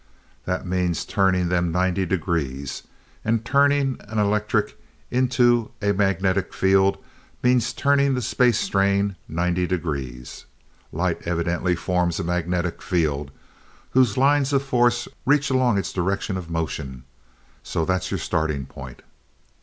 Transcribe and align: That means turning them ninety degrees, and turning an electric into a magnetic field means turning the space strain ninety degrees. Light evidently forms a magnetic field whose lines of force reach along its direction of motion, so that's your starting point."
That 0.45 0.65
means 0.65 1.05
turning 1.05 1.49
them 1.49 1.71
ninety 1.71 2.07
degrees, 2.07 2.81
and 3.23 3.45
turning 3.45 3.99
an 4.07 4.17
electric 4.17 4.75
into 5.11 5.69
a 5.79 5.93
magnetic 5.93 6.55
field 6.55 6.97
means 7.43 7.71
turning 7.71 8.15
the 8.15 8.21
space 8.23 8.57
strain 8.57 9.15
ninety 9.27 9.67
degrees. 9.67 10.45
Light 10.91 11.21
evidently 11.27 11.75
forms 11.75 12.19
a 12.19 12.23
magnetic 12.23 12.81
field 12.81 13.29
whose 13.91 14.17
lines 14.17 14.51
of 14.53 14.63
force 14.63 15.07
reach 15.23 15.51
along 15.51 15.77
its 15.77 15.93
direction 15.93 16.35
of 16.35 16.49
motion, 16.49 17.03
so 17.61 17.85
that's 17.85 18.09
your 18.09 18.17
starting 18.17 18.65
point." 18.65 19.03